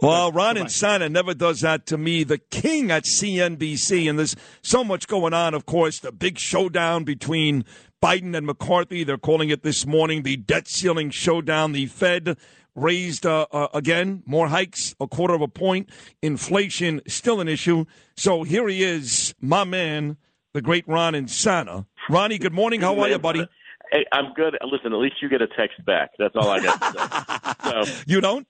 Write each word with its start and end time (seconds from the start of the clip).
Well, 0.00 0.30
Ron 0.30 0.58
and 0.58 0.66
Insana 0.66 1.10
never 1.10 1.32
does 1.32 1.60
that 1.62 1.86
to 1.86 1.96
me. 1.96 2.22
The 2.22 2.36
king 2.36 2.90
at 2.90 3.04
CNBC, 3.04 4.10
and 4.10 4.18
there's 4.18 4.36
so 4.62 4.84
much 4.84 5.06
going 5.06 5.32
on, 5.32 5.54
of 5.54 5.64
course, 5.64 6.00
the 6.00 6.12
big 6.12 6.38
showdown 6.38 7.04
between 7.04 7.64
Biden 8.02 8.36
and 8.36 8.44
McCarthy. 8.46 9.04
They're 9.04 9.16
calling 9.16 9.48
it 9.48 9.62
this 9.62 9.86
morning 9.86 10.22
the 10.22 10.36
debt 10.36 10.68
ceiling 10.68 11.08
showdown. 11.08 11.72
The 11.72 11.86
Fed 11.86 12.36
raised 12.74 13.24
uh, 13.24 13.46
uh, 13.50 13.68
again 13.72 14.22
more 14.26 14.48
hikes, 14.48 14.94
a 15.00 15.06
quarter 15.06 15.32
of 15.32 15.40
a 15.40 15.48
point. 15.48 15.88
Inflation 16.20 17.00
still 17.08 17.40
an 17.40 17.48
issue. 17.48 17.86
So 18.18 18.42
here 18.42 18.68
he 18.68 18.82
is, 18.82 19.34
my 19.40 19.64
man, 19.64 20.18
the 20.52 20.60
great 20.60 20.86
Ron 20.86 21.14
and 21.14 21.26
Insana. 21.26 21.86
Ronnie, 22.10 22.36
good 22.36 22.52
morning. 22.52 22.82
How 22.82 23.00
are 23.00 23.08
you, 23.08 23.18
buddy? 23.18 23.48
Hey, 23.90 24.04
I'm 24.12 24.34
good. 24.34 24.58
Listen, 24.70 24.92
at 24.92 24.98
least 24.98 25.16
you 25.22 25.30
get 25.30 25.40
a 25.40 25.46
text 25.46 25.82
back. 25.86 26.10
That's 26.18 26.34
all 26.36 26.50
I 26.50 26.60
got. 26.60 27.84
so, 27.86 28.02
you 28.06 28.20
don't? 28.20 28.46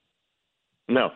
No. 0.89 1.13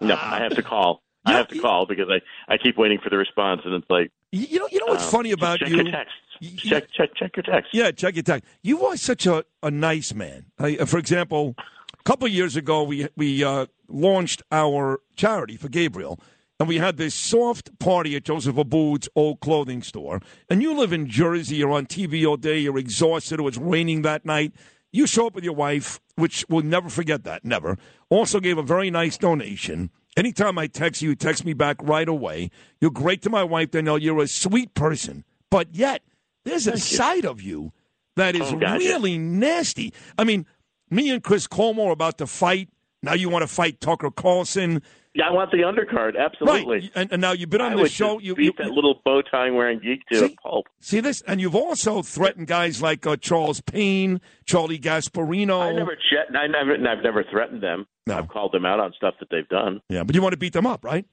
No, 0.00 0.14
I 0.14 0.40
have 0.42 0.54
to 0.54 0.62
call. 0.62 1.02
I 1.24 1.32
have 1.32 1.48
to 1.48 1.58
call 1.60 1.84
because 1.86 2.08
I, 2.08 2.20
I 2.52 2.56
keep 2.56 2.78
waiting 2.78 2.98
for 3.02 3.10
the 3.10 3.16
response, 3.18 3.62
and 3.64 3.74
it's 3.74 3.90
like 3.90 4.10
you 4.32 4.58
know 4.58 4.68
you 4.70 4.78
know 4.78 4.86
what's 4.86 5.04
um, 5.04 5.10
funny 5.10 5.32
about 5.32 5.58
check 5.58 5.68
you. 5.68 5.76
Your 5.76 5.90
text. 5.90 6.14
Check 6.58 6.90
check 6.92 7.10
check 7.16 7.36
your 7.36 7.42
text. 7.42 7.70
Yeah, 7.72 7.90
check 7.90 8.14
your 8.14 8.22
text. 8.22 8.48
You 8.62 8.86
are 8.86 8.96
such 8.96 9.26
a, 9.26 9.44
a 9.62 9.70
nice 9.70 10.14
man. 10.14 10.46
I, 10.58 10.76
uh, 10.76 10.86
for 10.86 10.98
example, 10.98 11.54
a 11.58 12.02
couple 12.04 12.26
of 12.26 12.32
years 12.32 12.56
ago, 12.56 12.84
we 12.84 13.08
we 13.16 13.42
uh, 13.42 13.66
launched 13.88 14.42
our 14.52 15.00
charity 15.16 15.56
for 15.56 15.68
Gabriel, 15.68 16.20
and 16.60 16.68
we 16.68 16.78
had 16.78 16.96
this 16.96 17.14
soft 17.14 17.76
party 17.78 18.14
at 18.14 18.24
Joseph 18.24 18.56
Abboud's 18.56 19.08
old 19.16 19.40
clothing 19.40 19.82
store. 19.82 20.20
And 20.48 20.62
you 20.62 20.74
live 20.74 20.92
in 20.92 21.08
Jersey. 21.08 21.56
You're 21.56 21.72
on 21.72 21.86
TV 21.86 22.26
all 22.26 22.36
day. 22.36 22.58
You're 22.58 22.78
exhausted. 22.78 23.40
It 23.40 23.42
was 23.42 23.58
raining 23.58 24.02
that 24.02 24.24
night. 24.24 24.52
You 24.92 25.06
show 25.06 25.26
up 25.26 25.34
with 25.34 25.44
your 25.44 25.54
wife, 25.54 26.00
which 26.16 26.44
we'll 26.48 26.64
never 26.64 26.88
forget 26.88 27.24
that, 27.24 27.44
never. 27.44 27.76
Also 28.08 28.40
gave 28.40 28.58
a 28.58 28.62
very 28.62 28.90
nice 28.90 29.18
donation. 29.18 29.90
Anytime 30.16 30.58
I 30.58 30.66
text 30.66 31.02
you, 31.02 31.10
you 31.10 31.14
text 31.14 31.44
me 31.44 31.52
back 31.52 31.76
right 31.82 32.08
away. 32.08 32.50
You're 32.80 32.90
great 32.90 33.22
to 33.22 33.30
my 33.30 33.44
wife, 33.44 33.70
Danielle. 33.70 33.98
You're 33.98 34.22
a 34.22 34.26
sweet 34.26 34.74
person. 34.74 35.24
But 35.50 35.74
yet, 35.74 36.02
there's 36.44 36.66
a 36.66 36.78
side 36.78 37.24
of 37.24 37.40
you 37.40 37.72
that 38.16 38.34
is 38.34 38.52
Oh, 38.52 38.56
really 38.56 39.16
nasty. 39.18 39.92
I 40.16 40.24
mean, 40.24 40.46
me 40.90 41.10
and 41.10 41.22
Chris 41.22 41.46
Cuomo 41.46 41.86
are 41.86 41.92
about 41.92 42.18
to 42.18 42.26
fight. 42.26 42.68
Now 43.02 43.12
you 43.14 43.28
want 43.28 43.42
to 43.42 43.46
fight 43.46 43.80
Tucker 43.80 44.10
Carlson. 44.10 44.82
Yeah, 45.14 45.28
I 45.28 45.32
want 45.32 45.50
the 45.50 45.58
undercard. 45.58 46.12
Absolutely. 46.18 46.80
Right. 46.80 46.90
And, 46.94 47.12
and 47.12 47.20
now 47.20 47.32
you've 47.32 47.50
been 47.50 47.60
on 47.60 47.72
I 47.78 47.82
the 47.82 47.88
show. 47.88 48.18
You, 48.18 48.34
beat 48.34 48.44
you, 48.44 48.52
that 48.58 48.70
little 48.70 49.00
bow 49.04 49.22
tie 49.22 49.50
wearing 49.50 49.80
geek 49.80 50.06
to 50.12 50.24
a 50.24 50.28
See? 50.28 50.36
pulp. 50.42 50.66
see 50.80 51.00
this? 51.00 51.22
And 51.22 51.40
you've 51.40 51.56
also 51.56 52.02
threatened 52.02 52.46
guys 52.46 52.80
like 52.82 53.06
uh, 53.06 53.16
Charles 53.16 53.60
Payne, 53.60 54.20
Charlie 54.44 54.78
Gasparino. 54.78 55.60
I 55.60 55.72
never, 55.72 55.96
ch- 55.96 56.34
I 56.34 56.46
never, 56.46 56.74
I've 56.74 57.02
never 57.02 57.24
threatened 57.30 57.62
them. 57.62 57.86
No. 58.06 58.18
I've 58.18 58.28
called 58.28 58.52
them 58.52 58.64
out 58.64 58.80
on 58.80 58.92
stuff 58.96 59.14
that 59.20 59.28
they've 59.30 59.48
done. 59.48 59.80
Yeah, 59.88 60.04
but 60.04 60.14
you 60.14 60.22
want 60.22 60.32
to 60.34 60.38
beat 60.38 60.52
them 60.52 60.66
up, 60.66 60.84
right? 60.84 61.04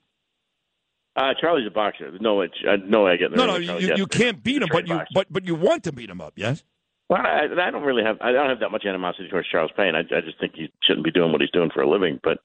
Uh, 1.15 1.33
Charlie's 1.39 1.67
a 1.67 1.71
boxer. 1.71 2.11
No, 2.19 2.35
way- 2.35 2.51
uh, 2.67 2.75
no 2.85 3.05
way 3.05 3.13
I 3.13 3.15
get 3.15 3.31
No, 3.31 3.45
no, 3.45 3.55
you, 3.55 3.77
you, 3.79 3.95
you 3.95 4.07
can't 4.07 4.43
beat 4.43 4.61
him, 4.61 4.67
but 4.71 4.87
you 4.87 4.95
boxer. 4.95 5.11
but 5.13 5.27
but 5.31 5.45
you 5.45 5.55
want 5.55 5.83
to 5.85 5.93
beat 5.93 6.09
him 6.09 6.19
up, 6.19 6.33
yes? 6.35 6.63
Well, 7.09 7.21
I, 7.21 7.45
I 7.67 7.71
don't 7.71 7.83
really 7.83 8.03
have. 8.03 8.17
I 8.19 8.31
don't 8.31 8.49
have 8.49 8.59
that 8.59 8.71
much 8.71 8.85
animosity 8.85 9.29
towards 9.29 9.47
Charles 9.47 9.71
Payne. 9.77 9.95
I, 9.95 9.99
I 9.99 10.21
just 10.21 10.39
think 10.39 10.53
he 10.55 10.71
shouldn't 10.83 11.05
be 11.05 11.11
doing 11.11 11.31
what 11.31 11.39
he's 11.39 11.51
doing 11.51 11.69
for 11.73 11.81
a 11.81 11.89
living. 11.89 12.19
But 12.23 12.39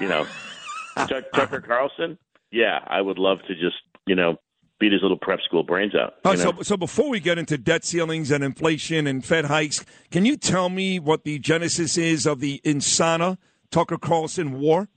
you 0.00 0.06
know, 0.08 0.26
Chuck, 0.96 1.24
Tucker 1.34 1.60
Carlson. 1.60 2.18
Yeah, 2.50 2.78
I 2.86 3.00
would 3.00 3.18
love 3.18 3.38
to 3.48 3.54
just 3.54 3.76
you 4.06 4.14
know 4.14 4.36
beat 4.78 4.92
his 4.92 5.02
little 5.02 5.18
prep 5.18 5.40
school 5.40 5.62
brains 5.62 5.94
out. 5.94 6.14
Uh, 6.24 6.36
so, 6.36 6.52
so 6.62 6.76
before 6.76 7.08
we 7.08 7.20
get 7.20 7.38
into 7.38 7.56
debt 7.56 7.84
ceilings 7.84 8.30
and 8.30 8.42
inflation 8.42 9.06
and 9.06 9.24
Fed 9.24 9.46
hikes, 9.46 9.84
can 10.10 10.24
you 10.24 10.36
tell 10.36 10.68
me 10.68 10.98
what 10.98 11.24
the 11.24 11.38
genesis 11.38 11.96
is 11.96 12.26
of 12.26 12.40
the 12.40 12.60
Insana 12.64 13.38
Tucker 13.70 13.98
Carlson 13.98 14.58
war? 14.58 14.88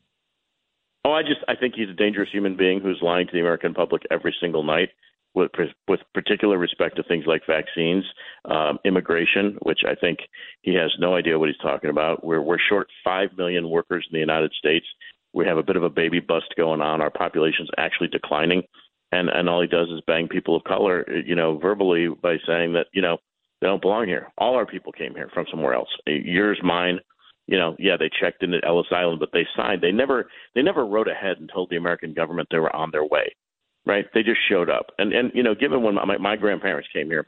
Oh, 1.06 1.14
I 1.14 1.22
just 1.22 1.39
I 1.48 1.56
think 1.56 1.76
he's 1.76 1.89
a 1.89 1.94
dangerous 1.94 2.30
human 2.32 2.58
being 2.58 2.82
who's 2.82 3.00
lying 3.02 3.28
to 3.28 3.34
the 3.34 3.39
American 3.39 3.73
public 3.73 4.02
every 4.11 4.36
single 4.42 4.64
night. 4.64 4.89
With, 5.36 5.52
with 5.88 6.00
particular 6.16 6.58
respect 6.58 6.95
to 6.95 7.04
things 7.04 7.26
like 7.27 7.44
vaccines, 7.45 8.04
um, 8.45 8.80
immigration, 8.83 9.60
which 9.61 9.82
I 9.88 9.94
think 9.94 10.17
he 10.64 10.73
has 10.73 10.92
no 10.98 11.16
idea 11.16 11.38
what 11.38 11.48
he's 11.48 11.58
talking 11.60 11.92
about. 11.92 12.26
We're 12.26 12.42
we're 12.42 12.58
short 12.70 12.88
five 13.04 13.30
million 13.38 13.70
workers 13.70 14.08
in 14.10 14.16
the 14.16 14.20
United 14.20 14.52
States. 14.58 14.88
We 15.33 15.45
have 15.45 15.58
a 15.58 15.64
bit 15.64 15.76
of 15.76 15.83
a 15.83 15.89
baby 15.89 16.20
bust 16.20 16.54
going 16.58 16.82
on. 16.82 17.02
Our 17.02 17.11
population's 17.11 17.70
actually 17.77 18.08
declining, 18.08 18.64
and 19.11 19.30
and 19.30 19.49
all 19.49 19.61
he 19.61 19.67
does 19.67 19.88
is 19.89 20.02
bang 20.08 20.27
people 20.27 20.55
of 20.55 20.64
color, 20.64 21.05
you 21.26 21.36
know, 21.36 21.58
verbally 21.58 22.08
by 22.21 22.38
saying 22.48 22.73
that 22.73 22.88
you 22.93 23.02
know 23.02 23.17
they 23.61 23.67
don't 23.67 23.82
belong 23.82 24.08
here. 24.08 24.27
All 24.38 24.55
our 24.55 24.65
people 24.65 24.92
came 24.92 25.14
here 25.14 25.30
from 25.33 25.45
somewhere 25.49 25.73
else. 25.73 25.89
Yours, 26.05 26.60
mine, 26.64 26.99
you 27.48 27.58
know, 27.58 27.76
yeah, 27.80 27.95
they 27.98 28.10
checked 28.21 28.43
into 28.43 28.64
Ellis 28.65 28.88
Island, 28.92 29.20
but 29.20 29.30
they 29.33 29.48
signed. 29.55 29.82
They 29.82 29.92
never 29.92 30.30
they 30.54 30.61
never 30.61 30.86
wrote 30.86 31.08
ahead 31.08 31.38
and 31.39 31.49
told 31.52 31.70
the 31.70 31.77
American 31.77 32.14
government 32.14 32.49
they 32.52 32.59
were 32.59 32.76
on 32.76 32.92
their 32.92 33.05
way. 33.05 33.33
Right? 33.86 34.05
They 34.14 34.21
just 34.21 34.39
showed 34.49 34.70
up. 34.70 34.88
And 34.98 35.14
and 35.14 35.32
you 35.33 35.44
know, 35.44 35.55
given 35.55 35.82
when 35.82 35.95
my, 35.95 36.17
my 36.17 36.36
grandparents 36.36 36.89
came 36.94 37.08
here 37.08 37.27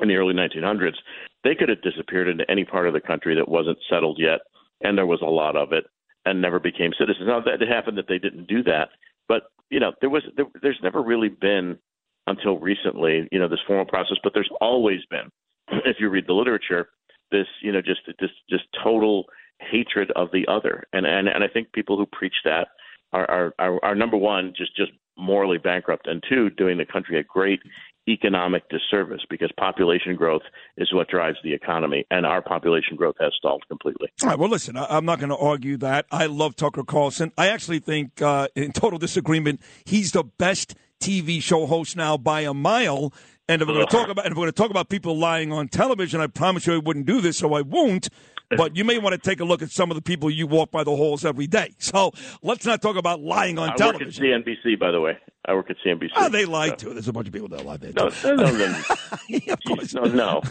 in 0.00 0.08
the 0.08 0.16
early 0.16 0.34
1900s, 0.34 0.96
they 1.42 1.54
could 1.54 1.70
have 1.70 1.80
disappeared 1.82 2.28
into 2.28 2.48
any 2.50 2.64
part 2.64 2.86
of 2.86 2.92
the 2.92 3.00
country 3.00 3.34
that 3.34 3.48
wasn't 3.48 3.78
settled 3.90 4.18
yet, 4.20 4.40
and 4.82 4.96
there 4.96 5.06
was 5.06 5.22
a 5.22 5.26
lot 5.26 5.56
of 5.56 5.72
it, 5.72 5.84
and 6.26 6.42
never 6.42 6.60
became 6.60 6.92
citizens. 6.98 7.26
Now 7.26 7.40
that 7.40 7.62
it 7.62 7.68
happened 7.68 7.96
that 7.96 8.08
they 8.08 8.18
didn't 8.18 8.48
do 8.48 8.62
that, 8.64 8.90
but 9.28 9.44
you 9.70 9.80
know, 9.80 9.92
there 10.00 10.10
was 10.10 10.22
there, 10.36 10.46
there's 10.60 10.78
never 10.82 11.02
really 11.02 11.28
been 11.28 11.78
until 12.26 12.58
recently, 12.58 13.28
you 13.32 13.38
know, 13.38 13.48
this 13.48 13.60
formal 13.66 13.86
process. 13.86 14.18
But 14.22 14.34
there's 14.34 14.50
always 14.60 15.00
been, 15.10 15.30
if 15.84 15.96
you 15.98 16.08
read 16.10 16.26
the 16.26 16.34
literature, 16.34 16.88
this 17.30 17.46
you 17.62 17.72
know 17.72 17.80
just 17.80 18.00
this 18.20 18.30
just 18.50 18.64
total 18.82 19.24
hatred 19.60 20.10
of 20.16 20.28
the 20.32 20.46
other, 20.48 20.84
and 20.92 21.06
and 21.06 21.28
and 21.28 21.42
I 21.42 21.48
think 21.48 21.72
people 21.72 21.96
who 21.96 22.06
preach 22.06 22.34
that 22.44 22.68
are 23.12 23.28
are 23.30 23.54
are, 23.58 23.84
are 23.84 23.94
number 23.94 24.16
one 24.16 24.52
just 24.56 24.76
just 24.76 24.92
morally 25.16 25.58
bankrupt, 25.58 26.06
and 26.06 26.22
two 26.28 26.50
doing 26.50 26.76
the 26.76 26.84
country 26.84 27.18
a 27.18 27.22
great 27.22 27.60
economic 28.08 28.68
disservice 28.68 29.22
because 29.28 29.50
population 29.58 30.14
growth 30.16 30.42
is 30.76 30.92
what 30.92 31.08
drives 31.08 31.38
the 31.42 31.52
economy, 31.52 32.04
and 32.10 32.24
our 32.24 32.42
population 32.42 32.96
growth 32.96 33.16
has 33.20 33.32
stalled 33.36 33.64
completely. 33.68 34.08
All 34.22 34.28
right. 34.28 34.38
Well, 34.38 34.48
listen, 34.48 34.76
I, 34.76 34.86
I'm 34.88 35.04
not 35.04 35.18
going 35.18 35.30
to 35.30 35.36
argue 35.36 35.76
that. 35.78 36.06
I 36.10 36.26
love 36.26 36.56
Tucker 36.56 36.84
Carlson. 36.84 37.32
I 37.36 37.48
actually 37.48 37.80
think, 37.80 38.22
uh, 38.22 38.48
in 38.54 38.72
total 38.72 38.98
disagreement, 38.98 39.60
he's 39.84 40.12
the 40.12 40.24
best 40.24 40.74
TV 41.00 41.42
show 41.42 41.66
host 41.66 41.96
now 41.96 42.16
by 42.16 42.42
a 42.42 42.54
mile. 42.54 43.12
And 43.48 43.62
if 43.62 43.68
we're 43.68 43.74
going 43.74 43.86
to 43.86 43.92
talk 43.92 44.08
about, 44.10 44.24
and 44.24 44.32
if 44.32 44.36
we're 44.36 44.44
going 44.44 44.52
to 44.52 44.62
talk 44.62 44.70
about 44.70 44.88
people 44.88 45.16
lying 45.16 45.52
on 45.52 45.68
television, 45.68 46.20
I 46.20 46.26
promise 46.26 46.66
you 46.66 46.74
I 46.74 46.78
wouldn't 46.78 47.06
do 47.06 47.20
this, 47.20 47.38
so 47.38 47.54
I 47.54 47.62
won't. 47.62 48.08
But 48.56 48.76
you 48.76 48.84
may 48.84 48.98
want 48.98 49.12
to 49.12 49.18
take 49.18 49.40
a 49.40 49.44
look 49.44 49.60
at 49.62 49.70
some 49.70 49.90
of 49.90 49.96
the 49.96 50.02
people 50.02 50.30
you 50.30 50.46
walk 50.46 50.70
by 50.70 50.84
the 50.84 50.94
halls 50.94 51.24
every 51.24 51.46
day. 51.48 51.74
So 51.78 52.12
let's 52.42 52.64
not 52.64 52.80
talk 52.80 52.96
about 52.96 53.20
lying 53.20 53.58
on 53.58 53.70
I 53.70 53.74
television. 53.74 54.24
I 54.24 54.28
work 54.36 54.46
at 54.46 54.46
CNBC, 54.64 54.78
by 54.78 54.90
the 54.92 55.00
way. 55.00 55.18
I 55.46 55.54
work 55.54 55.70
at 55.70 55.76
CNBC. 55.84 56.10
Oh, 56.16 56.24
ah, 56.24 56.28
they 56.28 56.44
lie 56.44 56.68
so. 56.70 56.74
too. 56.76 56.92
There's 56.92 57.08
a 57.08 57.12
bunch 57.12 57.26
of 57.28 57.32
people 57.32 57.48
that 57.48 57.64
lie 57.64 57.76
there. 57.76 57.92
No, 57.92 58.10
too. 58.10 58.36
no, 58.36 58.50
no, 58.50 58.82
Yeah, 59.28 59.52
of 59.52 59.58
course. 59.66 59.94
no, 59.94 60.04
no, 60.04 60.42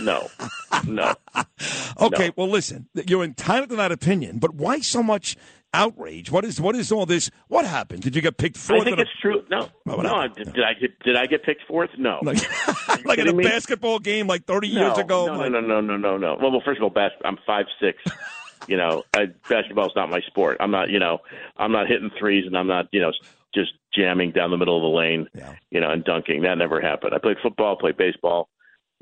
no, 0.00 0.28
no. 0.84 1.14
Okay, 2.00 2.26
No. 2.28 2.32
well, 2.36 2.48
listen, 2.48 2.88
you're 3.06 3.22
entitled 3.24 3.70
to 3.70 3.76
that 3.76 3.92
opinion, 3.92 4.38
but 4.38 4.54
why 4.54 4.80
so 4.80 5.02
much 5.02 5.36
outrage? 5.74 6.30
What 6.30 6.44
is 6.44 6.60
what 6.60 6.76
is 6.76 6.90
all 6.90 7.04
this? 7.04 7.30
What 7.48 7.66
happened? 7.66 8.02
Did 8.02 8.16
you 8.16 8.22
get 8.22 8.38
picked 8.38 8.56
fourth? 8.56 8.82
I 8.82 8.84
think 8.84 8.94
in 8.94 9.00
a- 9.00 9.02
it's 9.02 9.10
true. 9.20 9.44
No, 9.50 9.68
no. 9.86 10.14
I, 10.14 10.28
did, 10.28 10.52
did 10.52 10.64
I 10.64 10.74
get 10.74 10.98
did 11.00 11.16
I 11.16 11.26
get 11.26 11.42
picked 11.42 11.62
fourth? 11.66 11.90
No. 11.98 12.20
like, 12.22 12.38
like 13.04 13.18
in 13.18 13.28
a 13.28 13.32
me? 13.32 13.44
basketball 13.44 13.98
game 13.98 14.26
like 14.26 14.46
30 14.46 14.74
no, 14.74 14.80
years 14.80 14.98
ago? 14.98 15.26
No, 15.26 15.38
like, 15.38 15.52
no, 15.52 15.60
no, 15.60 15.80
no, 15.80 15.96
no, 15.96 16.16
no. 16.16 16.38
Well, 16.40 16.52
well, 16.52 16.62
first 16.64 16.78
of 16.78 16.84
all, 16.84 16.90
bas- 16.90 17.12
I'm 17.24 17.38
five 17.46 17.66
six. 17.80 17.98
you 18.68 18.76
know, 18.76 19.02
I, 19.14 19.26
basketball's 19.48 19.92
not 19.96 20.08
my 20.08 20.20
sport. 20.20 20.56
I'm 20.60 20.70
not. 20.70 20.90
You 20.90 20.98
know, 20.98 21.18
I'm 21.56 21.72
not 21.72 21.88
hitting 21.88 22.10
threes, 22.18 22.46
and 22.46 22.56
I'm 22.56 22.68
not. 22.68 22.86
You 22.92 23.00
know, 23.00 23.12
just 23.54 23.72
jamming 23.94 24.32
down 24.32 24.50
the 24.50 24.56
middle 24.56 24.76
of 24.76 24.82
the 24.82 24.96
lane. 24.96 25.28
Yeah. 25.34 25.54
You 25.70 25.80
know, 25.80 25.90
and 25.90 26.04
dunking. 26.04 26.42
That 26.42 26.58
never 26.58 26.80
happened. 26.80 27.14
I 27.14 27.18
played 27.18 27.36
football, 27.42 27.76
played 27.76 27.96
baseball. 27.96 28.48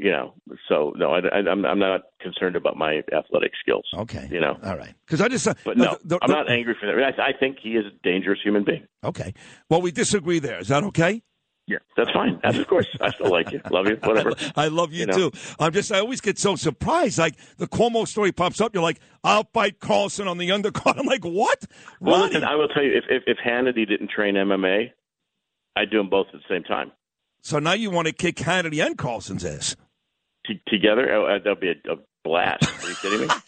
You 0.02 0.10
know, 0.10 0.34
so 0.68 0.92
no, 0.96 1.12
I, 1.12 1.18
I, 1.20 1.38
I'm 1.48 1.64
I'm 1.64 1.78
not 1.78 2.00
concerned 2.20 2.56
about 2.56 2.76
my 2.76 3.02
athletic 3.12 3.52
skills. 3.60 3.84
Okay. 3.96 4.26
You 4.32 4.40
know, 4.40 4.58
All 4.64 4.76
right. 4.76 4.94
Because 5.06 5.20
I 5.20 5.28
just. 5.28 5.46
uh, 5.46 5.54
but 5.64 5.76
no, 5.76 5.96
the- 6.02 6.16
the- 6.16 6.18
I'm 6.22 6.30
not 6.30 6.50
angry 6.50 6.74
for 6.80 6.86
that. 6.86 7.20
I, 7.20 7.28
I 7.28 7.32
think 7.38 7.58
he 7.62 7.76
is 7.76 7.84
a 7.86 7.90
dangerous 8.02 8.40
human 8.42 8.64
being. 8.64 8.84
Okay. 9.04 9.32
Well, 9.70 9.80
we 9.80 9.92
disagree 9.92 10.40
there. 10.40 10.58
Is 10.58 10.68
that 10.68 10.82
okay? 10.84 11.22
Yeah, 11.68 11.78
that's 11.96 12.10
fine. 12.10 12.40
That's 12.42 12.58
of 12.58 12.66
course. 12.66 12.88
I 13.00 13.10
still 13.12 13.30
like 13.30 13.52
you, 13.52 13.60
love 13.70 13.86
you, 13.86 13.96
whatever. 14.02 14.32
I 14.56 14.66
love 14.66 14.92
you, 14.92 15.00
You 15.00 15.06
know? 15.06 15.30
too. 15.30 15.38
I'm 15.60 15.72
just, 15.72 15.92
I 15.92 16.00
always 16.00 16.20
get 16.20 16.36
so 16.36 16.56
surprised. 16.56 17.18
Like 17.18 17.36
the 17.58 17.68
Cuomo 17.68 18.08
story 18.08 18.32
pops 18.32 18.60
up. 18.60 18.74
You're 18.74 18.82
like, 18.82 18.98
I'll 19.22 19.44
fight 19.54 19.78
Carlson 19.78 20.26
on 20.26 20.38
the 20.38 20.48
undercard. 20.48 20.98
I'm 20.98 21.06
like, 21.06 21.24
what? 21.24 21.64
Well, 22.00 22.16
Ronnie? 22.22 22.34
listen, 22.34 22.44
I 22.44 22.56
will 22.56 22.66
tell 22.66 22.82
you, 22.82 22.90
if, 22.98 23.04
if 23.08 23.22
if 23.28 23.36
Hannity 23.38 23.88
didn't 23.88 24.10
train 24.10 24.34
MMA, 24.34 24.90
I'd 25.76 25.90
do 25.90 25.98
them 25.98 26.10
both 26.10 26.26
at 26.34 26.40
the 26.40 26.46
same 26.54 26.64
time 26.64 26.90
so 27.44 27.58
now 27.58 27.72
you 27.72 27.90
want 27.90 28.06
to 28.06 28.12
kick 28.12 28.36
Hannity 28.36 28.84
and 28.84 28.96
Carlson's 28.96 29.44
ass. 29.44 29.74
T- 30.46 30.60
together. 30.66 31.12
Oh, 31.12 31.26
uh, 31.26 31.38
that'd 31.38 31.60
be 31.60 31.68
a, 31.70 31.92
a 31.92 31.96
blast. 32.24 32.64
Are 32.84 32.88
you 32.88 32.96
kidding 32.96 33.28
me? 33.28 33.34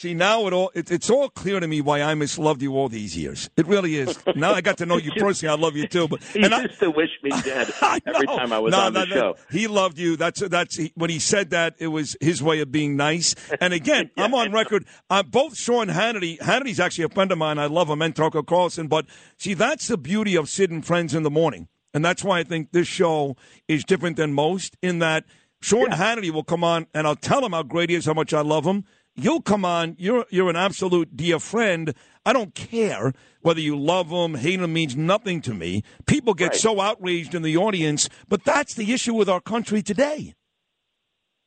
See 0.00 0.14
now 0.14 0.46
it 0.46 0.54
all 0.54 0.70
it, 0.74 0.90
it's 0.90 1.10
all 1.10 1.28
clear 1.28 1.60
to 1.60 1.68
me 1.68 1.82
why 1.82 2.00
I 2.00 2.14
misloved 2.14 2.62
you 2.62 2.74
all 2.74 2.88
these 2.88 3.14
years. 3.18 3.50
It 3.58 3.66
really 3.66 3.96
is. 3.96 4.18
Now 4.34 4.52
I 4.54 4.62
got 4.62 4.78
to 4.78 4.86
know 4.86 4.96
you 4.96 5.10
personally. 5.18 5.54
I 5.54 5.60
love 5.60 5.76
you 5.76 5.86
too. 5.86 6.08
But 6.08 6.22
he 6.22 6.40
and 6.42 6.54
used 6.54 6.82
I, 6.82 6.86
to 6.86 6.90
wish 6.90 7.10
me 7.22 7.30
dead 7.44 7.70
every 8.06 8.26
time 8.26 8.50
I 8.50 8.58
was 8.60 8.72
no, 8.72 8.80
on 8.80 8.94
no, 8.94 9.00
the 9.00 9.06
no. 9.06 9.14
show. 9.14 9.36
He 9.50 9.66
loved 9.66 9.98
you. 9.98 10.16
That's 10.16 10.40
that's 10.40 10.76
he, 10.76 10.92
when 10.94 11.10
he 11.10 11.18
said 11.18 11.50
that. 11.50 11.74
It 11.78 11.88
was 11.88 12.16
his 12.22 12.42
way 12.42 12.60
of 12.60 12.72
being 12.72 12.96
nice. 12.96 13.34
And 13.60 13.74
again, 13.74 14.10
Yeah, 14.16 14.24
I'm 14.24 14.34
on 14.34 14.52
record. 14.52 14.86
Uh, 15.10 15.22
both 15.22 15.54
Sean 15.58 15.88
Hannity. 15.88 16.40
Hannity's 16.40 16.80
actually 16.80 17.04
a 17.04 17.10
friend 17.10 17.30
of 17.30 17.36
mine. 17.36 17.58
I 17.58 17.66
love 17.66 17.90
him, 17.90 18.00
and 18.00 18.16
Tucker 18.16 18.42
Carlson. 18.42 18.88
But 18.88 19.04
see, 19.36 19.52
that's 19.52 19.86
the 19.88 19.98
beauty 19.98 20.34
of 20.34 20.48
Sid 20.48 20.70
and 20.70 20.82
Friends 20.82 21.14
in 21.14 21.24
the 21.24 21.30
morning, 21.30 21.68
and 21.94 22.04
that's 22.04 22.22
why 22.24 22.38
I 22.38 22.44
think 22.44 22.72
this 22.72 22.88
show 22.88 23.36
is 23.68 23.84
different 23.84 24.16
than 24.16 24.32
most. 24.32 24.76
In 24.82 24.98
that 25.00 25.24
Sean 25.60 25.90
Hannity 25.90 26.30
will 26.30 26.44
come 26.44 26.64
on, 26.64 26.86
and 26.94 27.06
I'll 27.06 27.16
tell 27.16 27.44
him 27.44 27.52
how 27.52 27.62
great 27.62 27.90
he 27.90 27.96
is, 27.96 28.06
how 28.06 28.14
much 28.14 28.32
I 28.32 28.40
love 28.40 28.64
him. 28.64 28.84
You'll 29.16 29.42
come 29.42 29.64
on. 29.64 29.96
You're 29.98 30.24
you're 30.30 30.48
an 30.50 30.56
absolute 30.56 31.16
dear 31.16 31.38
friend. 31.38 31.94
I 32.24 32.32
don't 32.32 32.54
care 32.54 33.12
whether 33.42 33.60
you 33.60 33.78
love 33.78 34.08
him, 34.10 34.34
hate 34.34 34.60
him 34.60 34.72
means 34.72 34.96
nothing 34.96 35.40
to 35.42 35.54
me. 35.54 35.82
People 36.06 36.34
get 36.34 36.50
Right. 36.52 36.56
so 36.60 36.80
outraged 36.80 37.34
in 37.34 37.42
the 37.42 37.56
audience, 37.56 38.08
but 38.28 38.44
that's 38.44 38.74
the 38.74 38.92
issue 38.92 39.14
with 39.14 39.28
our 39.28 39.40
country 39.40 39.82
today. 39.82 40.34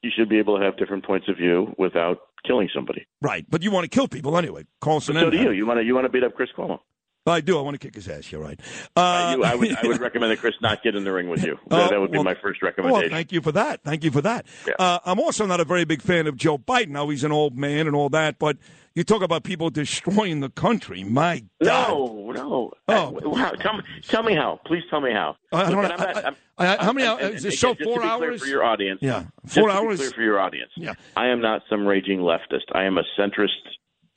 You 0.02 0.12
should 0.16 0.28
be 0.30 0.38
able 0.40 0.58
to 0.60 0.66
have 0.66 0.76
different 0.78 1.06
points 1.06 1.28
of 1.30 1.38
view 1.38 1.74
without 1.78 2.18
killing 2.46 2.70
somebody. 2.76 3.06
Right, 3.22 3.46
but 3.50 3.64
you 3.64 3.72
want 3.72 3.86
to 3.86 3.90
kill 3.90 4.08
people 4.08 4.38
anyway, 4.38 4.66
Carlson. 4.82 5.16
So 5.16 5.30
do 5.30 5.38
you. 5.38 5.52
You 5.52 5.66
want 5.66 5.80
to 5.80 5.86
you 5.86 5.96
want 5.96 6.06
to 6.06 6.10
beat 6.10 6.24
up 6.24 6.36
Chris 6.36 6.50
Cuomo. 6.58 6.80
I 7.26 7.40
do. 7.40 7.58
I 7.58 7.62
want 7.62 7.76
to 7.76 7.80
kick 7.80 7.96
his 7.96 8.08
ass. 8.10 8.32
You're 8.32 8.42
right. 8.42 8.60
Uh, 8.98 9.00
Uh, 9.00 9.36
you, 9.38 9.44
I 9.46 9.56
would 9.56 9.78
I 9.78 9.88
would 9.88 10.00
recommend 10.08 10.32
that 10.32 10.40
Chris 10.40 10.56
not 10.62 10.84
get 10.84 10.96
in 10.96 11.06
the 11.06 11.12
ring 11.14 11.30
with 11.30 11.44
you. 11.44 11.58
Oh, 11.72 11.78
that, 11.78 11.92
that 11.92 12.00
would 12.02 12.12
be 12.12 12.18
well- 12.18 12.26
my 12.26 12.34
first 12.36 12.62
Well, 12.62 12.70
recommendation. 12.70 13.12
thank 13.12 13.32
you 13.32 13.42
for 13.42 13.52
that. 13.54 13.82
Thank 13.84 14.04
you 14.04 14.12
for 14.12 14.22
that. 14.22 14.46
Yeah. 14.68 14.74
Uh, 14.78 15.00
I'm 15.06 15.20
also 15.20 15.46
not 15.46 15.60
a 15.62 15.66
very 15.66 15.86
big 15.86 16.02
fan 16.02 16.28
of 16.28 16.36
Joe 16.36 16.58
Biden. 16.58 16.90
Now 16.90 17.08
he's 17.10 17.24
an 17.24 17.32
old 17.32 17.58
man 17.58 17.88
and 17.88 17.96
all 17.96 18.10
that, 18.10 18.40
but 18.40 18.58
you 18.94 19.04
talk 19.06 19.22
about 19.22 19.44
people 19.44 19.70
destroying 19.70 20.42
the 20.42 20.50
country. 20.50 21.04
My 21.06 21.44
God. 21.64 21.90
no, 21.90 22.32
no. 22.34 22.72
Oh. 22.90 23.18
Uh, 23.18 23.36
how, 23.36 23.52
tell 23.52 23.78
me, 23.78 23.84
tell 24.08 24.24
me 24.24 24.36
how. 24.36 24.60
Please 24.66 24.84
tell 24.90 25.00
me 25.02 25.12
how. 25.14 25.38
I 25.54 25.70
don't 25.72 25.82
Look, 25.82 25.90
know. 25.90 25.96
I'm 25.96 26.00
not- 26.00 26.18
I- 26.18 26.22
I'm- 26.22 26.36
I- 26.58 26.78
I- 26.78 26.84
how 26.84 26.92
many 26.94 27.08
hours- 27.08 27.36
is 27.38 27.44
the 27.44 27.52
show 27.52 27.74
four 27.74 28.04
hours? 28.04 28.42
for 28.42 28.48
your 28.48 28.64
audience? 28.66 29.00
Yeah, 29.02 29.24
four 29.48 29.70
hours. 29.72 30.00
clear 30.00 30.12
for 30.12 30.22
your 30.22 30.40
audience. 30.42 30.72
Yeah. 30.76 30.94
I 31.16 31.28
am 31.30 31.40
not 31.42 31.62
some 31.70 31.86
raging 31.88 32.20
leftist. 32.20 32.66
I 32.74 32.84
am 32.84 32.98
a 33.00 33.04
centrist 33.18 33.48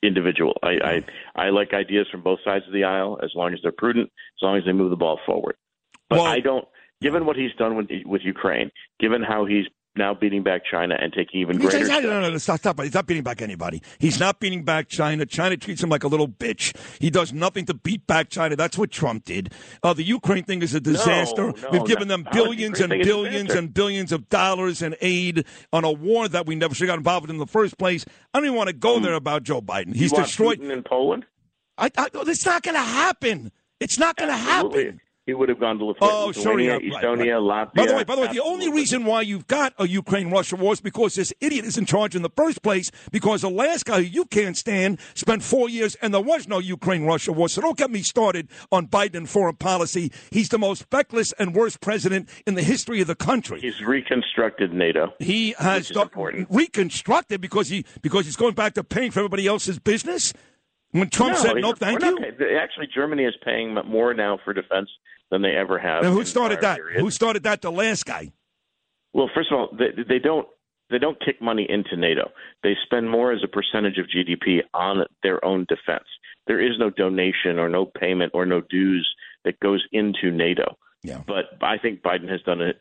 individual. 0.03 0.57
I, 0.63 1.03
I 1.35 1.45
I 1.47 1.49
like 1.49 1.73
ideas 1.73 2.07
from 2.11 2.21
both 2.21 2.39
sides 2.45 2.65
of 2.67 2.73
the 2.73 2.83
aisle 2.83 3.19
as 3.23 3.31
long 3.35 3.53
as 3.53 3.59
they're 3.63 3.71
prudent, 3.71 4.09
as 4.37 4.41
long 4.43 4.57
as 4.57 4.65
they 4.65 4.73
move 4.73 4.89
the 4.89 4.95
ball 4.95 5.19
forward. 5.25 5.55
But 6.09 6.17
Well- 6.19 6.25
I 6.27 6.39
don't. 6.39 6.65
Given 6.99 7.27
what 7.27 7.35
he's 7.35 7.53
done 7.59 7.75
with 7.75 7.87
with 8.05 8.23
Ukraine, 8.23 8.71
given 8.99 9.21
how 9.21 9.45
he's 9.45 9.65
now 9.97 10.13
beating 10.13 10.43
back 10.43 10.63
China 10.69 10.97
and 10.99 11.13
taking 11.13 11.41
even 11.41 11.57
greater 11.57 11.77
he's, 11.79 11.87
no, 11.87 11.99
steps, 11.99 12.05
no, 12.05 12.29
no, 12.29 12.37
stop, 12.37 12.59
stop. 12.59 12.81
He's 12.81 12.93
not 12.93 13.07
beating 13.07 13.23
back 13.23 13.41
anybody. 13.41 13.81
He's 13.99 14.19
not 14.19 14.39
beating 14.39 14.63
back 14.63 14.89
China. 14.89 15.25
China 15.25 15.55
treats 15.55 15.81
him 15.81 15.89
like 15.89 16.03
a 16.03 16.07
little 16.07 16.27
bitch. 16.27 16.75
He 16.99 17.09
does 17.09 17.31
nothing 17.31 17.65
to 17.65 17.73
beat 17.73 18.05
back 18.07 18.29
China. 18.29 18.55
That's 18.55 18.77
what 18.77 18.91
Trump 18.91 19.25
did. 19.25 19.53
Uh, 19.83 19.93
the 19.93 20.03
Ukraine 20.03 20.43
thing 20.43 20.61
is 20.61 20.75
a 20.75 20.79
disaster. 20.81 21.53
no, 21.61 21.69
We've 21.71 21.85
given 21.85 22.07
no. 22.09 22.17
them 22.17 22.27
billions 22.31 22.81
and 22.81 22.91
Ukraine 22.91 22.91
thing 22.91 23.01
a 23.01 23.05
billions 23.05 23.51
and 23.51 23.73
billions 23.73 24.11
of 24.11 24.27
dollars 24.29 24.81
in 24.81 24.95
aid 25.01 25.45
on 25.71 25.83
a 25.85 25.91
war 25.91 26.27
that 26.27 26.45
we 26.45 26.55
never 26.55 26.75
should 26.75 26.89
have 26.89 26.95
got 26.95 26.99
involved 26.99 27.29
in 27.29 27.37
in 27.37 27.39
the 27.39 27.47
first 27.47 27.77
place. 27.77 28.05
I 28.33 28.39
don't 28.39 28.45
even 28.45 28.57
want 28.57 28.67
to 28.67 28.73
go 28.73 28.99
there 28.99 29.13
about 29.13 29.43
Joe 29.43 29.61
Biden. 29.61 29.95
He's 29.95 30.11
destroyed. 30.11 30.59
Putin 30.59 30.71
in 30.71 30.83
Poland. 30.83 31.25
I, 31.77 31.91
I, 31.97 32.09
it's 32.13 32.45
not 32.45 32.63
going 32.63 32.75
to 32.75 32.81
happen. 32.81 33.51
It's 33.79 33.99
not 33.99 34.15
going 34.17 34.31
to 34.31 34.37
happen. 34.37 34.99
He 35.27 35.33
would 35.33 35.49
have 35.49 35.59
gone 35.59 35.77
to 35.79 35.83
Lithuania, 35.85 36.17
Oh, 36.17 36.31
sure, 36.31 36.57
yeah, 36.57 36.71
right, 36.75 36.81
Estonia, 36.83 37.41
Latvia. 37.41 37.73
By 37.75 37.85
the 37.85 37.95
way, 37.95 38.03
by 38.05 38.15
the 38.15 38.21
way, 38.21 38.27
the 38.31 38.41
only 38.41 38.71
reason 38.71 39.03
why 39.03 39.21
you've 39.21 39.45
got 39.45 39.73
a 39.77 39.85
Ukraine-Russia 39.85 40.55
war 40.55 40.71
is 40.71 40.79
because 40.79 41.15
this 41.15 41.33
idiot 41.41 41.65
is 41.65 41.77
in 41.77 41.85
charge 41.85 42.15
in 42.15 42.21
the 42.21 42.29
first 42.37 42.63
place. 42.63 42.89
Because 43.11 43.41
the 43.41 43.49
last 43.49 43.83
guy 43.85 43.97
who 43.97 44.03
you 44.07 44.23
can't 44.23 44.55
stand 44.55 44.99
spent 45.15 45.43
four 45.43 45.69
years, 45.69 45.95
and 45.95 46.13
there 46.13 46.21
was 46.21 46.47
no 46.47 46.59
Ukraine-Russia 46.59 47.33
war. 47.33 47.49
So 47.49 47.59
don't 47.59 47.77
get 47.77 47.91
me 47.91 48.03
started 48.03 48.47
on 48.71 48.87
Biden 48.87 49.15
and 49.15 49.29
foreign 49.29 49.57
policy. 49.57 50.13
He's 50.31 50.47
the 50.47 50.57
most 50.57 50.85
feckless 50.89 51.33
and 51.33 51.53
worst 51.53 51.81
president 51.81 52.29
in 52.47 52.55
the 52.55 52.63
history 52.63 53.01
of 53.01 53.07
the 53.07 53.15
country. 53.15 53.59
he's 53.59 53.81
reconstructed 53.81 54.71
NATO. 54.73 55.13
He 55.19 55.55
has 55.59 55.79
Which 55.79 55.89
is 55.91 55.93
done- 55.95 56.03
important. 56.03 56.47
reconstructed 56.49 57.41
because 57.41 57.67
he 57.67 57.83
because 58.01 58.23
he's 58.25 58.37
going 58.37 58.53
back 58.53 58.75
to 58.75 58.83
paying 58.85 59.11
for 59.11 59.19
everybody 59.19 59.45
else's 59.45 59.77
business. 59.77 60.31
When 60.91 61.09
Trump 61.09 61.35
said 61.35 61.57
no, 61.57 61.73
thank 61.73 62.01
you. 62.01 62.11
not 62.17 62.23
Actually, 62.63 62.87
Germany 62.95 63.25
is 63.25 63.35
paying 63.43 63.73
more 63.85 64.13
now 64.13 64.39
for 64.45 64.53
defense 64.53 64.89
than 65.31 65.41
they 65.41 65.55
ever 65.55 65.77
have. 65.77 66.03
And 66.03 66.13
who 66.13 66.23
started 66.25 66.61
that? 66.61 66.77
periods. 66.77 67.01
Who 67.01 67.11
started 67.11 67.43
that? 67.43 67.61
The 67.61 67.71
last 67.71 68.05
guy. 68.05 68.31
Well, 69.13 69.29
first 69.33 69.51
of 69.51 69.57
all, 69.57 69.69
they, 69.77 70.03
they 70.07 70.19
don't 70.19 70.47
they 70.89 70.99
don't 70.99 71.19
kick 71.19 71.41
money 71.41 71.65
into 71.69 71.97
NATO. 71.97 72.31
They 72.63 72.75
spend 72.85 73.09
more 73.09 73.33
as 73.33 73.41
a 73.43 73.47
percentage 73.47 73.97
of 73.97 74.05
GDP 74.05 74.59
on 74.73 75.05
their 75.21 75.43
own 75.43 75.65
defense. 75.67 76.05
There 76.47 76.61
is 76.61 76.79
no 76.79 76.89
donation 76.89 77.59
or 77.59 77.67
no 77.67 77.85
payment 77.85 78.31
or 78.33 78.45
no 78.45 78.61
dues 78.61 79.07
that 79.43 79.59
goes 79.59 79.83
into 79.91 80.31
NATO. 80.31 80.77
Yeah. 81.03 81.21
But 81.27 81.61
I 81.61 81.77
think 81.77 82.01
Biden 82.01 82.29
has 82.29 82.41
done 82.43 82.61
a 82.61 82.73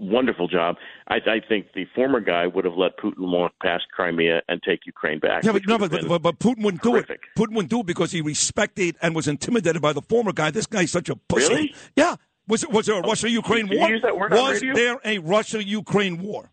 wonderful 0.00 0.48
job. 0.48 0.76
I, 1.08 1.16
I 1.16 1.40
think 1.46 1.68
the 1.74 1.86
former 1.94 2.20
guy 2.20 2.46
would 2.46 2.64
have 2.64 2.74
let 2.74 2.96
Putin 2.98 3.30
walk 3.30 3.52
past 3.62 3.84
Crimea 3.92 4.42
and 4.48 4.60
take 4.62 4.80
Ukraine 4.86 5.18
back. 5.18 5.44
Yeah, 5.44 5.52
but 5.52 5.66
no, 5.66 5.78
but, 5.78 5.90
but, 6.08 6.22
but 6.22 6.38
Putin 6.38 6.64
wouldn't 6.64 6.82
do 6.82 6.96
it. 6.96 7.06
Putin 7.36 7.54
wouldn't 7.54 7.70
do 7.70 7.80
it 7.80 7.86
because 7.86 8.12
he 8.12 8.20
respected 8.20 8.96
and 9.02 9.14
was 9.14 9.28
intimidated 9.28 9.82
by 9.82 9.92
the 9.92 10.02
former 10.02 10.32
guy. 10.32 10.50
This 10.50 10.66
guy's 10.66 10.90
such 10.90 11.08
a 11.08 11.16
pussy. 11.16 11.52
Really? 11.52 11.74
Yeah. 11.96 12.16
Was 12.48 12.66
was 12.66 12.86
there 12.86 12.98
a 12.98 13.02
Russia 13.02 13.30
Ukraine 13.30 13.66
did 13.66 13.78
war? 13.78 13.90
use 13.90 14.02
that 14.02 14.16
word 14.16 14.32
on 14.32 14.50
was 14.50 14.60
there 14.60 14.98
a 15.04 15.18
Russia 15.18 15.64
Ukraine 15.64 16.20
war? 16.20 16.50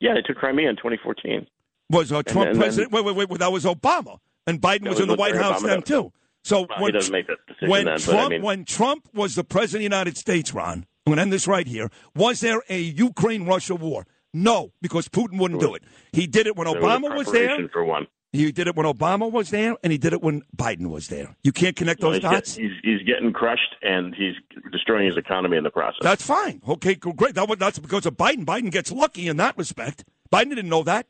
Yeah, 0.00 0.14
they 0.14 0.22
took 0.22 0.36
Crimea 0.36 0.70
in 0.70 0.76
2014. 0.76 1.46
Was 1.90 2.10
uh, 2.10 2.22
Trump 2.22 2.46
and 2.48 2.54
then- 2.54 2.62
president? 2.62 2.92
Wait, 2.92 3.04
wait, 3.04 3.28
wait, 3.28 3.38
That 3.38 3.52
was 3.52 3.64
Obama, 3.64 4.18
and 4.46 4.60
Biden 4.60 4.84
That 4.84 4.90
was 4.90 5.00
in 5.00 5.08
the 5.08 5.14
White 5.14 5.36
House 5.36 5.62
Obama. 5.62 5.66
then 5.66 5.82
too. 5.82 6.12
So 6.42 6.60
Well, 6.60 6.78
he 6.78 6.82
when 6.84 6.92
doesn't 6.94 7.12
make 7.12 7.26
that 7.26 7.36
decision 7.46 7.68
when 7.68 7.84
then, 7.84 7.98
Trump 7.98 8.18
I 8.20 8.28
mean, 8.28 8.42
when 8.42 8.64
Trump 8.64 9.08
was 9.12 9.34
the 9.34 9.44
president 9.44 9.84
of 9.84 9.90
the 9.90 9.96
United 9.96 10.16
States, 10.16 10.54
Ron, 10.54 10.86
I'm 11.06 11.10
going 11.12 11.16
to 11.16 11.22
end 11.22 11.32
this 11.32 11.46
right 11.48 11.66
here. 11.66 11.90
Was 12.14 12.40
there 12.40 12.62
a 12.68 12.78
Ukraine 12.78 13.46
Russia 13.46 13.74
war? 13.74 14.06
No, 14.32 14.72
because 14.80 15.08
Putin 15.08 15.38
wouldn't 15.40 15.60
do 15.60 15.74
it. 15.74 15.82
He 16.12 16.26
did 16.26 16.46
it 16.46 16.56
when 16.56 16.66
Obama 16.66 17.14
was 17.16 17.30
there. 17.32 17.68
for 17.68 17.84
one. 17.84 18.06
He 18.32 18.52
did 18.52 18.68
it 18.68 18.76
when 18.76 18.86
Obama 18.86 19.28
was 19.30 19.50
there, 19.50 19.76
and 19.82 19.90
he 19.90 19.98
did 19.98 20.12
it 20.12 20.22
when 20.22 20.42
Biden 20.56 20.86
was 20.88 21.08
there. 21.08 21.34
You 21.42 21.50
can't 21.50 21.74
connect 21.74 22.00
Well, 22.00 22.12
those 22.12 22.22
he's, 22.22 22.30
dots. 22.30 22.54
get- 22.56 22.62
he's, 22.62 22.72
he's 22.84 23.02
getting 23.02 23.32
crushed 23.32 23.74
and 23.82 24.14
he's 24.14 24.34
destroying 24.70 25.06
his 25.06 25.16
economy 25.16 25.56
in 25.56 25.64
the 25.64 25.70
process. 25.70 25.98
That's 26.02 26.24
fine. 26.24 26.62
Okay, 26.68 26.94
great. 26.94 27.34
That 27.34 27.58
that's 27.58 27.80
because 27.80 28.06
of 28.06 28.16
Biden. 28.16 28.44
Biden 28.44 28.70
gets 28.70 28.92
lucky 28.92 29.26
in 29.26 29.36
that 29.38 29.58
respect. 29.58 30.04
Biden 30.32 30.50
didn't 30.50 30.68
know 30.68 30.84
that. 30.84 31.06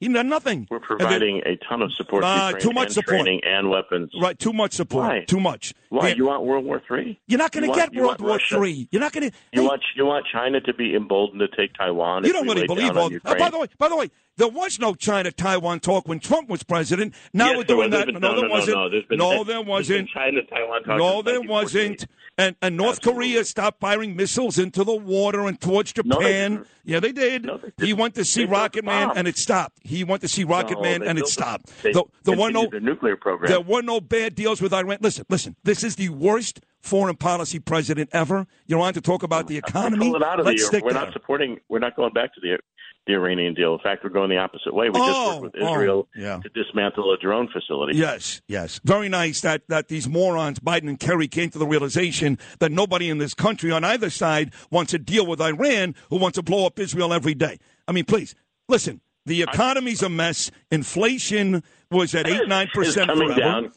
He 0.00 0.08
did 0.08 0.24
nothing. 0.26 0.66
We're 0.70 0.78
And 0.78 0.86
then- 0.88 0.98
providing 0.98 1.42
a 1.44 1.56
ton 1.68 1.82
of 1.82 1.92
support 1.92 2.24
Uh, 2.24 2.52
too 2.52 2.72
much 2.72 2.90
support. 2.92 3.20
training 3.20 3.42
and 3.44 3.68
weapons. 3.68 4.10
right, 4.20 4.38
too 4.38 4.52
much 4.54 4.72
support. 4.72 5.06
Why? 5.06 5.24
Too 5.26 5.38
much. 5.40 5.74
Why 5.90 6.08
Yeah, 6.08 6.14
you 6.14 6.26
want 6.26 6.42
World 6.44 6.64
War 6.64 6.82
Three? 6.86 7.18
You're 7.26 7.38
not 7.38 7.52
going 7.52 7.68
to 7.70 7.74
get 7.76 7.92
World 7.94 8.20
War 8.20 8.30
Russia? 8.32 8.56
Three. 8.56 8.88
You're 8.90 9.00
not 9.00 9.12
going 9.12 9.30
to. 9.30 9.36
You 9.52 9.62
want 9.64 9.82
you 9.94 10.06
want 10.06 10.24
China 10.32 10.60
to 10.62 10.72
be 10.72 10.94
emboldened 10.96 11.40
to 11.40 11.48
take 11.54 11.74
Taiwan? 11.74 12.24
You 12.24 12.32
don't 12.32 12.46
really 12.48 12.66
believe 12.66 12.96
all. 12.96 13.10
Uh, 13.24 13.34
by 13.34 13.50
the 13.50 13.58
way, 13.58 13.66
by 13.78 13.88
the 13.88 13.96
way, 13.96 14.10
there 14.38 14.48
was 14.48 14.78
no 14.80 14.94
China-Taiwan 14.94 15.80
talk 15.80 16.08
when 16.08 16.18
Trump 16.18 16.48
was 16.48 16.62
president. 16.62 17.14
Now 17.34 17.48
Yes, 17.48 17.56
we're 17.58 17.64
doing 17.64 17.90
that. 17.90 18.06
Been- 18.06 18.14
no, 18.14 18.20
no, 18.20 18.34
there 18.40 18.48
no, 18.48 18.54
wasn't. 18.54 18.76
no, 19.10 19.16
no, 19.36 19.44
there 19.44 19.60
wasn't. 19.60 20.08
China 20.08 20.40
Taiwan 20.44 20.82
talk 20.84 20.96
No, 20.96 21.20
there 21.20 21.42
wasn't. 21.42 22.06
And 22.40 22.56
and 22.62 22.76
North 22.76 22.96
Absolutely. 22.98 23.26
Korea 23.32 23.44
stopped 23.44 23.80
firing 23.80 24.16
missiles 24.16 24.58
into 24.58 24.82
the 24.84 24.94
water 24.94 25.46
and 25.46 25.60
towards 25.60 25.92
No, 26.04 26.18
they 26.18 26.24
Japan. 26.26 26.66
yeah, 26.84 27.00
they 27.00 27.12
did. 27.12 27.44
No, 27.44 27.58
they 27.58 27.86
he 27.86 27.92
went 27.92 28.14
to 28.14 28.24
see 28.24 28.44
They 28.44 28.50
Rocket 28.50 28.84
Man 28.84 29.12
and 29.14 29.28
it 29.28 29.36
stopped. 29.36 29.78
He 29.82 30.04
went 30.04 30.22
to 30.22 30.28
see 30.28 30.44
Rocket 30.44 30.76
No, 30.76 30.82
Man 30.82 31.02
and 31.02 31.18
it 31.18 31.26
stopped. 31.26 31.66
They 31.82 31.92
The, 31.92 32.04
the 32.24 32.32
one 32.32 32.52
no, 32.52 32.62
continued 32.62 32.84
nuclear 32.84 33.16
program. 33.16 33.50
there 33.50 33.60
were 33.60 33.82
no 33.82 34.00
bad 34.00 34.34
deals 34.34 34.60
with 34.62 34.72
Iran. 34.72 34.98
Listen, 35.00 35.26
listen. 35.28 35.54
This 35.64 35.84
is 35.84 35.96
the 35.96 36.08
worst 36.08 36.60
foreign 36.80 37.16
policy 37.16 37.58
president 37.58 38.08
ever. 38.12 38.46
You 38.66 38.78
want 38.78 38.94
to 38.94 39.00
talk 39.02 39.22
about 39.22 39.46
the 39.46 39.58
economy? 39.58 40.06
Pull 40.08 40.16
it 40.16 40.22
out 40.22 40.40
of 40.40 40.46
Let's 40.46 40.62
the. 40.62 40.66
stick 40.68 40.84
We're 40.84 40.92
there. 40.94 41.04
not 41.04 41.12
supporting. 41.12 41.60
We're 41.68 41.78
not 41.78 41.94
going 41.94 42.12
back 42.14 42.32
to 42.34 42.40
the 42.40 42.58
the 43.06 43.14
Iranian 43.14 43.54
deal. 43.54 43.72
In 43.72 43.80
fact, 43.80 44.04
we're 44.04 44.10
going 44.10 44.30
the 44.30 44.36
opposite 44.36 44.74
way. 44.74 44.88
We 44.90 44.98
just 44.98 45.10
Oh, 45.10 45.40
worked 45.40 45.54
with 45.54 45.62
oh, 45.62 45.72
Israel 45.72 46.08
yeah. 46.14 46.38
to 46.40 46.48
dismantle 46.50 47.12
a 47.12 47.16
drone 47.18 47.48
facility. 47.52 47.96
Yes, 47.96 48.42
yes. 48.46 48.80
Very 48.84 49.08
nice 49.08 49.40
that, 49.40 49.62
that 49.68 49.88
these 49.88 50.08
morons, 50.08 50.60
Biden 50.60 50.88
and 50.88 51.00
Kerry, 51.00 51.26
came 51.26 51.50
to 51.50 51.58
the 51.58 51.66
realization 51.66 52.38
that 52.58 52.70
nobody 52.70 53.08
in 53.08 53.18
this 53.18 53.34
country 53.34 53.72
on 53.72 53.84
either 53.84 54.10
side 54.10 54.52
wants 54.70 54.90
to 54.92 54.98
deal 54.98 55.26
with 55.26 55.40
Iran, 55.40 55.94
who 56.10 56.16
wants 56.18 56.36
to 56.36 56.42
blow 56.42 56.66
up 56.66 56.78
Israel 56.78 57.12
every 57.12 57.34
day. 57.34 57.58
I 57.88 57.92
mean, 57.92 58.04
please, 58.04 58.34
listen, 58.68 59.00
the 59.26 59.42
economy's 59.42 60.02
a 60.02 60.08
mess. 60.08 60.50
Inflation 60.70 61.62
was 61.90 62.14
at 62.14 62.28
8 62.28 62.42
9% 62.42 63.06
coming 63.06 63.26
forever. 63.28 63.40
down. 63.40 63.72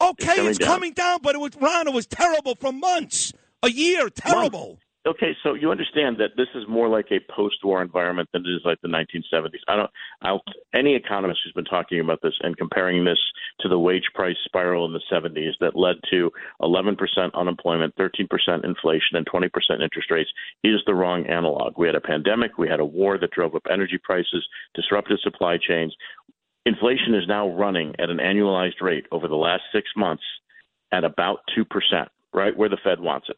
Okay, 0.00 0.26
coming 0.36 0.46
it's 0.50 0.58
down. 0.58 0.68
coming 0.68 0.92
down, 0.94 1.18
but 1.22 1.34
it 1.34 1.38
was, 1.38 1.52
Ron, 1.60 1.86
it 1.86 1.94
was 1.94 2.06
terrible 2.06 2.56
for 2.56 2.72
months, 2.72 3.32
a 3.62 3.70
year, 3.70 4.08
terrible. 4.10 4.78
Okay, 5.04 5.36
so 5.42 5.54
you 5.54 5.72
understand 5.72 6.18
that 6.18 6.36
this 6.36 6.46
is 6.54 6.62
more 6.68 6.88
like 6.88 7.06
a 7.10 7.18
post-war 7.34 7.82
environment 7.82 8.28
than 8.32 8.46
it 8.46 8.50
is 8.50 8.60
like 8.64 8.80
the 8.82 8.88
1970s. 8.88 9.58
I 9.66 9.74
don't. 9.74 9.90
I'll, 10.22 10.42
any 10.72 10.94
economist 10.94 11.40
who's 11.42 11.52
been 11.54 11.64
talking 11.64 11.98
about 11.98 12.20
this 12.22 12.34
and 12.42 12.56
comparing 12.56 13.04
this 13.04 13.18
to 13.60 13.68
the 13.68 13.80
wage 13.80 14.04
price 14.14 14.36
spiral 14.44 14.86
in 14.86 14.92
the 14.92 15.00
70s 15.10 15.54
that 15.58 15.74
led 15.74 15.96
to 16.10 16.30
11% 16.60 16.96
unemployment, 17.34 17.96
13% 17.96 18.64
inflation, 18.64 19.16
and 19.16 19.26
20% 19.26 19.50
interest 19.82 20.08
rates 20.08 20.30
is 20.62 20.80
the 20.86 20.94
wrong 20.94 21.26
analog. 21.26 21.76
We 21.76 21.88
had 21.88 21.96
a 21.96 22.00
pandemic, 22.00 22.56
we 22.56 22.68
had 22.68 22.78
a 22.78 22.84
war 22.84 23.18
that 23.18 23.32
drove 23.32 23.56
up 23.56 23.66
energy 23.68 23.98
prices, 24.00 24.46
disrupted 24.76 25.18
supply 25.18 25.58
chains. 25.58 25.92
inflation 26.64 27.16
is 27.16 27.26
now 27.26 27.48
running 27.48 27.92
at 27.98 28.08
an 28.08 28.18
annualized 28.18 28.80
rate 28.80 29.06
over 29.10 29.26
the 29.26 29.34
last 29.34 29.62
six 29.72 29.88
months 29.96 30.22
at 30.92 31.02
about 31.02 31.40
2%, 31.58 31.66
right 32.32 32.56
where 32.56 32.68
the 32.68 32.78
Fed 32.84 33.00
wants 33.00 33.28
it. 33.28 33.36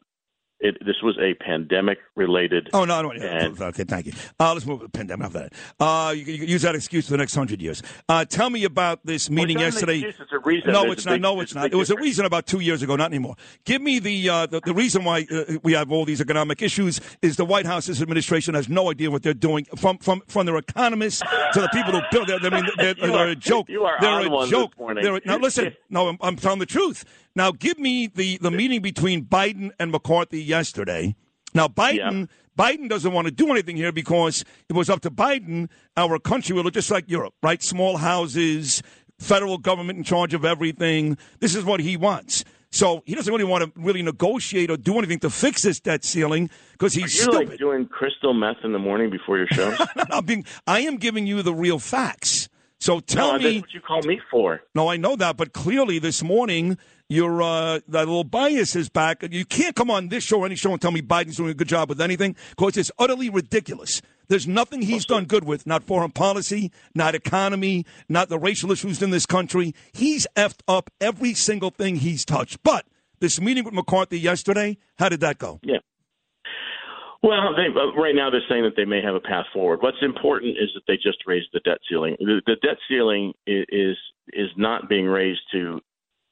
It, 0.61 0.77
this 0.85 0.95
was 1.03 1.17
a 1.19 1.33
pandemic 1.33 1.97
related. 2.15 2.69
Oh 2.73 2.85
no, 2.85 3.01
no, 3.01 3.11
and, 3.11 3.61
okay, 3.61 3.83
thank 3.83 4.05
you. 4.05 4.13
Uh, 4.39 4.53
let's 4.53 4.65
move 4.65 4.79
to 4.79 4.85
the 4.85 4.89
pandemic. 4.89 5.31
That, 5.33 5.53
uh, 5.81 6.13
you, 6.15 6.23
you 6.23 6.45
use 6.45 6.61
that 6.61 6.75
excuse 6.75 7.05
for 7.05 7.11
the 7.11 7.17
next 7.17 7.35
hundred 7.35 7.61
years. 7.61 7.83
Uh, 8.07 8.23
tell 8.23 8.49
me 8.49 8.63
about 8.63 9.05
this 9.05 9.29
meeting 9.29 9.57
well, 9.57 9.65
yesterday. 9.65 9.99
It's 9.99 10.17
a 10.31 10.39
reason. 10.39 10.71
No, 10.71 10.83
There's 10.83 10.93
it's 10.93 11.05
not. 11.05 11.11
big, 11.13 11.21
no, 11.21 11.41
it's 11.41 11.53
not. 11.53 11.65
It 11.65 11.75
was 11.75 11.89
difference. 11.89 12.05
a 12.05 12.07
reason 12.07 12.25
about 12.25 12.45
two 12.47 12.61
years 12.61 12.81
ago, 12.81 12.95
not 12.95 13.11
anymore. 13.11 13.35
Give 13.65 13.81
me 13.81 13.99
the 13.99 14.29
uh, 14.29 14.45
the, 14.45 14.61
the, 14.61 14.73
reason 14.73 15.03
why 15.03 15.27
uh, 15.29 15.57
we 15.61 15.73
have 15.73 15.91
all 15.91 16.05
these 16.05 16.21
economic 16.21 16.61
issues 16.61 17.01
is 17.21 17.35
the 17.35 17.45
White 17.45 17.65
House's 17.65 18.01
administration 18.01 18.53
has 18.55 18.69
no 18.69 18.89
idea 18.89 19.11
what 19.11 19.23
they're 19.23 19.33
doing. 19.33 19.65
From 19.75 19.97
from 19.97 20.21
from 20.27 20.45
their 20.45 20.55
economists 20.55 21.19
to 21.51 21.59
the 21.59 21.69
people 21.73 21.91
who 21.91 22.01
build. 22.11 22.29
it. 22.29 22.45
I 22.45 22.49
mean, 22.49 22.65
they're, 22.77 22.93
they're, 22.93 23.11
are, 23.11 23.27
a 23.27 23.35
joke. 23.35 23.67
You 23.67 23.83
are 23.83 23.97
they're 23.99 24.09
on 24.09 24.25
a 24.25 24.29
one 24.29 24.49
joke. 24.49 24.71
This 24.71 24.79
morning. 24.79 25.03
They're, 25.03 25.21
now 25.25 25.37
listen. 25.37 25.75
No, 25.89 26.07
I'm, 26.07 26.17
I'm 26.19 26.35
telling 26.35 26.59
the 26.59 26.65
truth. 26.65 27.05
Now 27.35 27.51
give 27.51 27.77
me 27.79 28.07
the 28.07 28.37
the 28.37 28.51
meeting 28.51 28.81
between 28.81 29.25
Biden 29.25 29.71
and 29.79 29.91
McCarthy 29.91 30.41
yesterday. 30.43 31.15
Now, 31.53 31.67
Biden. 31.67 32.21
Yeah. 32.21 32.25
Biden 32.57 32.87
doesn't 32.87 33.11
want 33.11 33.25
to 33.27 33.31
do 33.31 33.49
anything 33.51 33.75
here 33.75 33.91
because 33.91 34.45
it 34.69 34.73
was 34.73 34.89
up 34.89 35.01
to 35.01 35.11
Biden. 35.11 35.67
Our 35.97 36.19
country 36.19 36.55
would 36.55 36.63
look 36.63 36.73
just 36.73 36.89
like 36.89 37.09
Europe, 37.09 37.33
right? 37.43 37.61
Small 37.61 37.97
houses, 37.97 38.81
federal 39.19 39.57
government 39.57 39.97
in 39.97 40.05
charge 40.05 40.33
of 40.33 40.45
everything. 40.45 41.17
This 41.41 41.53
is 41.53 41.65
what 41.65 41.81
he 41.81 41.97
wants. 41.97 42.45
So 42.71 43.03
he 43.05 43.13
doesn't 43.13 43.31
really 43.33 43.43
want 43.43 43.65
to 43.65 43.81
really 43.81 44.01
negotiate 44.01 44.69
or 44.71 44.77
do 44.77 44.97
anything 44.97 45.19
to 45.19 45.29
fix 45.29 45.63
this 45.63 45.81
debt 45.81 46.05
ceiling 46.05 46.49
because 46.71 46.93
he's 46.93 47.03
Are 47.03 47.07
you 47.25 47.31
stupid. 47.31 47.49
like 47.49 47.59
doing 47.59 47.87
crystal 47.87 48.33
meth 48.33 48.63
in 48.63 48.71
the 48.71 48.79
morning 48.79 49.09
before 49.09 49.37
your 49.37 49.47
shows? 49.47 49.77
I'm 50.11 50.25
being, 50.25 50.45
I 50.65 50.79
am 50.81 50.95
giving 50.95 51.27
you 51.27 51.41
the 51.41 51.53
real 51.53 51.79
facts. 51.79 52.47
So 52.79 52.99
tell 52.99 53.33
no, 53.33 53.37
me. 53.37 53.43
that's 53.43 53.61
what 53.61 53.73
you 53.73 53.81
call 53.81 54.01
me 54.03 54.21
for. 54.29 54.61
No, 54.73 54.89
I 54.89 54.97
know 54.97 55.15
that, 55.15 55.37
but 55.37 55.53
clearly 55.53 55.99
this 55.99 56.21
morning 56.21 56.77
your 57.07 57.41
uh, 57.41 57.79
that 57.87 58.07
little 58.07 58.23
bias 58.23 58.75
is 58.75 58.89
back. 58.89 59.23
You 59.29 59.45
can't 59.45 59.75
come 59.75 59.91
on 59.91 60.09
this 60.09 60.23
show 60.23 60.39
or 60.39 60.45
any 60.45 60.55
show 60.55 60.71
and 60.71 60.81
tell 60.81 60.91
me 60.91 61.01
Biden's 61.01 61.37
doing 61.37 61.51
a 61.51 61.53
good 61.53 61.67
job 61.67 61.89
with 61.89 62.01
anything 62.01 62.35
because 62.49 62.77
it's 62.77 62.91
utterly 62.97 63.29
ridiculous. 63.29 64.01
There's 64.27 64.47
nothing 64.47 64.81
he's 64.81 65.05
done 65.05 65.25
good 65.25 65.43
with, 65.43 65.67
not 65.67 65.83
foreign 65.83 66.11
policy, 66.11 66.71
not 66.95 67.13
economy, 67.13 67.85
not 68.09 68.29
the 68.29 68.39
racial 68.39 68.71
issues 68.71 69.01
in 69.03 69.11
this 69.11 69.27
country. 69.27 69.75
He's 69.93 70.25
effed 70.35 70.61
up 70.67 70.89
every 70.99 71.35
single 71.35 71.69
thing 71.69 71.97
he's 71.97 72.25
touched. 72.25 72.63
But 72.63 72.87
this 73.19 73.39
meeting 73.39 73.65
with 73.65 73.75
McCarthy 73.75 74.19
yesterday, 74.19 74.77
how 74.97 75.09
did 75.09 75.19
that 75.19 75.37
go? 75.37 75.59
Yeah. 75.61 75.77
Well, 77.25 77.55
they, 77.55 77.67
uh, 77.73 77.99
right 77.99 78.13
now 78.13 78.29
they're 78.29 78.45
saying 78.47 78.63
that 78.65 78.75
they 78.75 78.85
may 78.85 79.01
have 79.01 79.15
a 79.15 79.19
path 79.19 79.47
forward. 79.51 79.81
What's 79.81 79.97
important 80.03 80.57
is 80.59 80.69
that 80.75 80.83
they 80.87 80.95
just 80.95 81.25
raised 81.25 81.47
the 81.53 81.59
debt 81.61 81.79
ceiling. 81.89 82.15
The, 82.19 82.39
the 82.45 82.55
debt 82.61 82.77
ceiling 82.87 83.33
is, 83.47 83.97
is 84.31 84.49
not 84.57 84.87
being 84.89 85.05
raised 85.05 85.41
to 85.53 85.81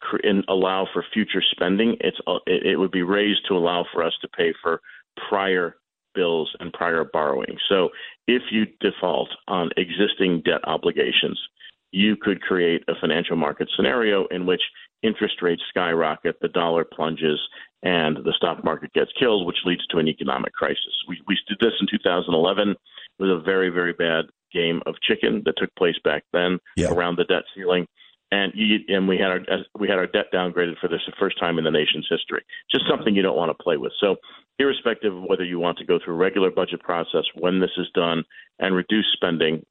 cr- 0.02 0.22
and 0.22 0.44
allow 0.48 0.88
for 0.94 1.04
future 1.12 1.42
spending. 1.50 1.98
It's 2.00 2.18
uh, 2.28 2.38
it, 2.46 2.68
it 2.68 2.76
would 2.76 2.92
be 2.92 3.02
raised 3.02 3.42
to 3.48 3.56
allow 3.56 3.86
for 3.92 4.04
us 4.04 4.14
to 4.22 4.28
pay 4.28 4.54
for 4.62 4.82
prior 5.30 5.78
bills 6.14 6.56
and 6.60 6.72
prior 6.72 7.04
borrowing. 7.12 7.58
So 7.70 7.90
if 8.28 8.44
you 8.52 8.66
default 8.80 9.30
on 9.48 9.72
existing 9.78 10.44
debt 10.46 10.62
obligations, 10.66 11.42
you 11.90 12.16
could 12.16 12.40
create 12.42 12.84
a 12.88 12.94
financial 13.02 13.36
market 13.36 13.68
scenario 13.76 14.28
in 14.28 14.46
which 14.46 14.62
interest 15.02 15.42
rates 15.42 15.64
skyrocket, 15.70 16.36
the 16.40 16.50
dollar 16.50 16.86
plunges, 16.86 17.40
and 17.84 18.18
the 18.18 18.34
stock 18.36 18.63
market 18.63 18.92
gets 18.94 19.12
killed, 19.20 19.46
which 19.46 19.58
leads 19.66 19.86
to 19.88 19.98
an 19.98 20.08
economic 20.08 20.54
crisis. 20.54 21.04
We, 21.08 21.22
we 21.28 21.38
did 21.48 21.58
this 21.60 21.74
in 21.82 21.88
2011. 21.92 22.70
It 22.70 22.78
was 23.20 23.30
a 23.30 23.44
very, 23.44 23.70
very 23.70 23.94
bad 23.94 24.25
game 24.52 24.82
of 24.86 24.96
chicken 25.02 25.42
that 25.46 25.56
took 25.58 25.74
place 25.75 25.96
back 26.04 26.24
then 26.32 26.60
Yeah. 26.78 26.92
around 26.94 27.18
the 27.18 27.25
debt 27.25 27.44
ceiling. 27.56 27.86
And 28.32 28.52
you, 28.56 28.80
and 28.88 29.08
we 29.08 29.18
had 29.20 29.30
our 29.30 29.40
we 29.78 29.88
had 29.88 30.00
our 30.00 30.08
debt 30.08 30.28
downgraded 30.34 30.80
for 30.80 30.88
this 30.88 31.02
the 31.06 31.13
first 31.20 31.40
time 31.40 31.60
in 31.60 31.63
the 31.66 31.70
nation's 31.70 32.08
history. 32.10 32.42
Just 32.72 32.86
something 32.90 33.13
you 33.16 33.22
don't 33.22 33.38
want 33.38 33.56
to 33.56 33.63
play 33.63 33.78
with. 33.78 33.92
So, 34.00 34.16
irrespective 34.58 35.16
of 35.16 35.24
whether 35.30 35.44
you 35.44 35.60
want 35.60 35.78
to 35.80 35.86
go 35.86 36.00
through 36.04 36.16
a 36.16 36.18
regular 36.18 36.50
budget 36.50 36.82
process 36.82 37.25
when 37.36 37.60
this 37.60 37.70
is 37.78 37.86
done 37.94 38.24
and 38.58 38.74
reduce 38.75 39.06
spending, 39.13 39.63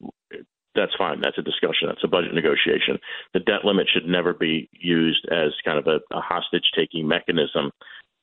that's 0.76 0.94
fine. 0.96 1.20
That's 1.20 1.38
a 1.38 1.42
discussion. 1.42 1.88
That's 1.88 2.04
a 2.04 2.08
budget 2.08 2.34
negotiation. 2.34 2.98
The 3.34 3.40
debt 3.40 3.64
limit 3.64 3.88
should 3.92 4.06
never 4.06 4.32
be 4.32 4.68
used 4.72 5.26
as 5.32 5.50
kind 5.64 5.78
of 5.78 5.86
a, 5.88 5.98
a 6.16 6.20
hostage 6.20 6.70
taking 6.76 7.08
mechanism 7.08 7.72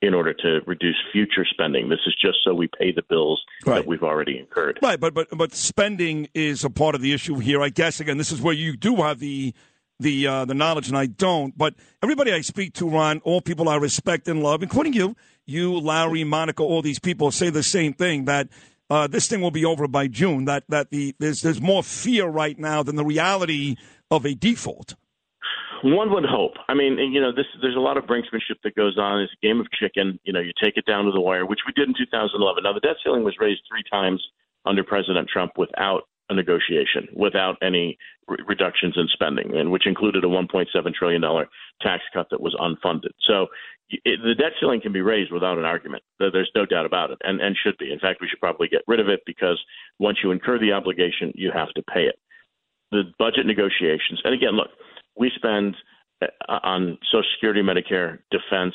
in 0.01 0.13
order 0.13 0.33
to 0.33 0.61
reduce 0.65 0.95
future 1.11 1.45
spending. 1.49 1.89
This 1.89 1.99
is 2.07 2.15
just 2.21 2.37
so 2.43 2.53
we 2.53 2.67
pay 2.79 2.91
the 2.91 3.01
bills 3.09 3.41
Right. 3.65 3.75
that 3.79 3.85
we've 3.87 4.03
already 4.03 4.37
incurred. 4.39 4.79
Right, 4.81 4.99
but 4.99 5.13
but 5.13 5.27
but 5.37 5.53
spending 5.53 6.29
is 6.33 6.63
a 6.63 6.69
part 6.69 6.95
of 6.95 7.01
the 7.01 7.13
issue 7.13 7.35
here. 7.39 7.61
I 7.61 7.69
guess 7.69 7.99
again, 7.99 8.17
this 8.17 8.31
is 8.31 8.41
where 8.41 8.53
you 8.53 8.77
do 8.77 8.97
have 8.97 9.19
the 9.19 9.53
the 9.99 10.27
uh, 10.27 10.45
the 10.45 10.53
knowledge, 10.53 10.87
and 10.87 10.97
I 10.97 11.07
don't. 11.07 11.57
But 11.57 11.75
everybody 12.01 12.31
I 12.31 12.41
speak 12.41 12.73
to, 12.75 12.87
Ron, 12.89 13.19
all 13.25 13.41
people 13.41 13.67
I 13.67 13.75
respect 13.75 14.27
and 14.29 14.41
love, 14.41 14.63
including 14.63 14.93
you, 14.93 15.15
you, 15.45 15.77
Larry, 15.77 16.23
Monica, 16.23 16.63
all 16.63 16.81
these 16.81 16.99
people 16.99 17.31
say 17.31 17.49
the 17.49 17.63
same 17.63 17.93
thing 17.93 18.25
that. 18.25 18.47
Uh, 18.91 19.05
this 19.05 19.27
thing 19.27 19.39
will 19.39 19.51
be 19.51 19.63
over 19.63 19.87
by 19.87 20.07
June. 20.07 20.45
That 20.45 20.63
that 20.69 20.89
the 20.89 21.13
there's 21.19 21.43
there's 21.43 21.61
more 21.61 21.83
fear 21.83 22.25
right 22.25 22.57
now 22.57 22.81
than 22.81 22.95
the 22.95 23.05
reality 23.05 23.75
of 24.09 24.25
a 24.25 24.33
default. 24.33 24.95
One 25.83 26.11
would 26.11 26.25
hope. 26.25 26.53
I 26.67 26.73
mean, 26.73 26.97
you 26.97 27.21
know, 27.21 27.31
this 27.31 27.45
there's 27.61 27.75
a 27.75 27.79
lot 27.79 27.97
of 27.97 28.05
brinksmanship 28.05 28.61
that 28.63 28.75
goes 28.75 28.97
on. 28.97 29.21
It's 29.21 29.33
a 29.33 29.45
game 29.45 29.59
of 29.59 29.71
chicken. 29.71 30.19
You 30.23 30.33
know, 30.33 30.39
you 30.39 30.51
take 30.61 30.77
it 30.77 30.85
down 30.85 31.05
to 31.05 31.11
the 31.11 31.21
wire, 31.21 31.45
which 31.45 31.61
we 31.65 31.73
did 31.73 31.87
in 31.87 31.95
2011. 31.97 32.63
Now, 32.63 32.73
the 32.73 32.79
debt 32.79 32.97
ceiling 33.03 33.23
was 33.23 33.35
raised 33.39 33.61
three 33.69 33.83
times 33.89 34.21
under 34.65 34.83
President 34.83 35.29
Trump 35.29 35.53
without 35.57 36.03
a 36.29 36.35
negotiation, 36.35 37.07
without 37.15 37.57
any 37.61 37.97
re- 38.27 38.37
reductions 38.47 38.95
in 38.97 39.07
spending, 39.13 39.55
and 39.55 39.71
which 39.71 39.87
included 39.87 40.23
a 40.23 40.27
1.7 40.27 40.67
trillion 40.93 41.21
dollar 41.21 41.47
tax 41.81 42.03
cut 42.13 42.27
that 42.29 42.41
was 42.41 42.55
unfunded. 42.59 43.11
So, 43.25 43.47
it, 43.89 44.19
the 44.23 44.35
debt 44.35 44.53
ceiling 44.59 44.81
can 44.81 44.91
be 44.93 45.01
raised 45.01 45.31
without 45.31 45.57
an 45.57 45.65
argument. 45.65 46.03
There's 46.19 46.51
no 46.53 46.65
doubt 46.65 46.85
about 46.85 47.11
it, 47.11 47.17
and 47.23 47.41
and 47.41 47.55
should 47.55 47.77
be. 47.77 47.91
In 47.91 47.99
fact, 47.99 48.21
we 48.21 48.27
should 48.27 48.39
probably 48.39 48.67
get 48.67 48.81
rid 48.87 48.99
of 48.99 49.07
it 49.07 49.21
because 49.25 49.59
once 49.97 50.19
you 50.23 50.31
incur 50.31 50.59
the 50.59 50.73
obligation, 50.73 51.31
you 51.35 51.51
have 51.53 51.69
to 51.73 51.81
pay 51.81 52.03
it. 52.03 52.19
The 52.91 53.03
budget 53.17 53.45
negotiations, 53.45 54.21
and 54.23 54.33
again, 54.33 54.53
look 54.53 54.69
we 55.19 55.31
spend 55.35 55.75
uh, 56.21 56.27
on 56.63 56.97
Social 57.11 57.29
Security, 57.35 57.61
Medicare, 57.61 58.19
defense, 58.31 58.73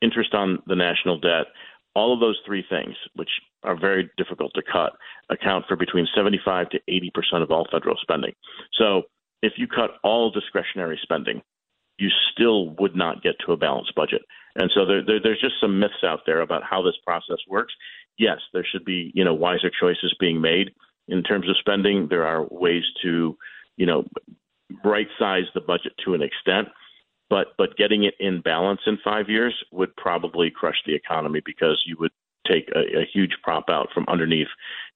interest 0.00 0.32
on 0.32 0.62
the 0.66 0.76
national 0.76 1.18
debt. 1.18 1.46
All 1.94 2.14
of 2.14 2.20
those 2.20 2.38
three 2.46 2.64
things, 2.70 2.94
which 3.16 3.28
are 3.64 3.78
very 3.78 4.10
difficult 4.16 4.52
to 4.54 4.62
cut, 4.62 4.92
account 5.28 5.66
for 5.68 5.76
between 5.76 6.06
75 6.14 6.70
to 6.70 6.78
80 6.88 7.10
percent 7.14 7.42
of 7.42 7.50
all 7.50 7.66
federal 7.70 7.96
spending. 8.00 8.32
So, 8.78 9.02
if 9.42 9.54
you 9.56 9.66
cut 9.66 9.98
all 10.02 10.30
discretionary 10.30 10.98
spending, 11.02 11.42
you 11.98 12.08
still 12.32 12.70
would 12.78 12.96
not 12.96 13.22
get 13.22 13.34
to 13.44 13.52
a 13.52 13.56
balanced 13.56 13.94
budget. 13.94 14.22
And 14.54 14.70
so, 14.74 14.86
there, 14.86 15.04
there, 15.04 15.20
there's 15.22 15.40
just 15.40 15.60
some 15.60 15.78
myths 15.78 16.02
out 16.04 16.20
there 16.24 16.40
about 16.40 16.62
how 16.62 16.80
this 16.82 16.96
process 17.04 17.38
works. 17.48 17.74
Yes, 18.18 18.38
there 18.54 18.64
should 18.64 18.84
be 18.84 19.12
you 19.14 19.24
know 19.24 19.34
wiser 19.34 19.70
choices 19.78 20.14
being 20.18 20.40
made 20.40 20.70
in 21.08 21.22
terms 21.22 21.48
of 21.48 21.58
spending. 21.58 22.08
There 22.08 22.26
are 22.26 22.46
ways 22.50 22.84
to 23.02 23.36
you 23.76 23.86
know 23.86 24.04
right 24.84 25.06
size 25.18 25.44
the 25.54 25.60
budget 25.60 25.92
to 26.04 26.14
an 26.14 26.22
extent, 26.22 26.68
but 27.30 27.48
but 27.58 27.76
getting 27.76 28.04
it 28.04 28.14
in 28.20 28.40
balance 28.40 28.80
in 28.86 28.98
five 29.04 29.28
years 29.28 29.54
would 29.72 29.94
probably 29.96 30.50
crush 30.50 30.76
the 30.86 30.94
economy 30.94 31.40
because 31.44 31.82
you 31.86 31.96
would 31.98 32.12
take 32.46 32.68
a, 32.74 33.00
a 33.00 33.06
huge 33.12 33.32
prop 33.42 33.64
out 33.68 33.88
from 33.94 34.04
underneath 34.08 34.48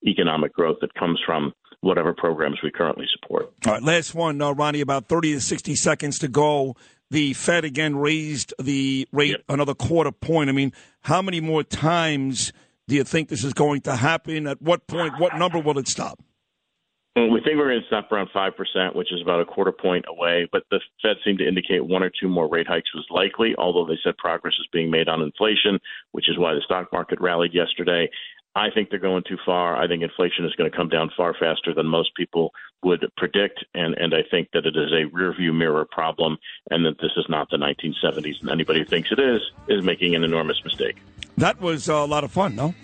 economic 0.06 0.52
growth 0.52 0.78
that 0.80 0.92
comes 0.94 1.20
from 1.24 1.52
whatever 1.80 2.12
programs 2.12 2.58
we 2.62 2.70
currently 2.70 3.06
support. 3.12 3.52
All 3.66 3.72
right, 3.74 3.82
last 3.82 4.14
one, 4.14 4.40
uh, 4.42 4.52
Ronnie. 4.52 4.80
About 4.80 5.06
thirty 5.06 5.32
to 5.32 5.40
sixty 5.40 5.74
seconds 5.76 6.18
to 6.20 6.28
go. 6.28 6.74
The 7.10 7.34
Fed 7.34 7.64
again 7.64 7.94
raised 7.96 8.52
the 8.60 9.06
rate 9.12 9.30
Yep. 9.30 9.42
another 9.48 9.74
quarter 9.74 10.10
point. 10.10 10.50
I 10.50 10.52
mean, 10.52 10.72
how 11.02 11.22
many 11.22 11.40
more 11.40 11.62
times 11.62 12.52
do 12.88 12.96
you 12.96 13.04
think 13.04 13.28
this 13.28 13.44
is 13.44 13.52
going 13.54 13.82
to 13.82 13.94
happen? 13.94 14.48
At 14.48 14.60
what 14.60 14.88
point? 14.88 15.14
What 15.18 15.36
number 15.36 15.60
will 15.60 15.78
it 15.78 15.86
stop? 15.86 16.20
We 17.16 17.40
think 17.40 17.56
we're 17.56 17.70
going 17.70 17.80
to 17.80 17.86
stop 17.86 18.12
around 18.12 18.28
5%, 18.28 18.94
which 18.94 19.10
is 19.10 19.22
about 19.22 19.40
a 19.40 19.46
quarter 19.46 19.72
point 19.72 20.04
away, 20.06 20.46
but 20.52 20.64
the 20.70 20.80
Fed 21.00 21.16
seemed 21.24 21.38
to 21.38 21.48
indicate 21.48 21.82
one 21.82 22.02
or 22.02 22.10
two 22.10 22.28
more 22.28 22.46
rate 22.46 22.68
hikes 22.68 22.94
was 22.94 23.06
likely, 23.08 23.54
although 23.56 23.86
they 23.86 23.98
said 24.04 24.18
progress 24.18 24.52
is 24.60 24.68
being 24.70 24.90
made 24.90 25.08
on 25.08 25.22
inflation, 25.22 25.80
which 26.12 26.28
is 26.28 26.36
why 26.36 26.52
the 26.52 26.60
stock 26.60 26.92
market 26.92 27.18
rallied 27.18 27.54
yesterday. 27.54 28.10
I 28.54 28.68
think 28.70 28.90
they're 28.90 28.98
going 28.98 29.22
too 29.26 29.38
far. 29.46 29.76
I 29.76 29.88
think 29.88 30.02
inflation 30.02 30.44
is 30.44 30.54
going 30.56 30.70
to 30.70 30.76
come 30.76 30.90
down 30.90 31.10
far 31.16 31.34
faster 31.40 31.72
than 31.72 31.86
most 31.86 32.14
people 32.16 32.52
would 32.82 33.06
predict, 33.16 33.64
and, 33.74 33.94
and 33.94 34.14
I 34.14 34.22
think 34.30 34.48
that 34.52 34.66
it 34.66 34.76
is 34.76 34.92
a 34.92 35.08
rearview 35.16 35.56
mirror 35.56 35.86
problem, 35.90 36.36
and 36.70 36.84
that 36.84 36.98
this 37.00 37.12
is 37.16 37.24
not 37.30 37.48
the 37.48 37.56
1970s. 37.56 38.42
And 38.42 38.50
anybody 38.50 38.80
who 38.80 38.84
thinks 38.84 39.10
it 39.10 39.18
is 39.18 39.40
is 39.68 39.82
making 39.82 40.14
an 40.14 40.22
enormous 40.22 40.62
mistake. 40.64 40.96
That 41.38 41.62
was 41.62 41.88
a 41.88 42.04
lot 42.04 42.24
of 42.24 42.32
fun, 42.32 42.56
no? 42.56 42.74